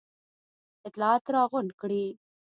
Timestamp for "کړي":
1.81-2.05